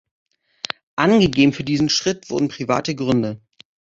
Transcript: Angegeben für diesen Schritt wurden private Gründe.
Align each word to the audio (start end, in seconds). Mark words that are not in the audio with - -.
Angegeben 0.95 1.53
für 1.53 1.63
diesen 1.63 1.87
Schritt 1.87 2.31
wurden 2.31 2.47
private 2.47 2.95
Gründe. 2.95 3.39